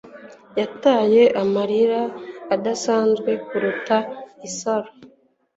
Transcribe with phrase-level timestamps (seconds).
[0.59, 2.01] Yataye amarira
[2.55, 3.97] adasanzwe kuruta
[4.47, 4.89] isaro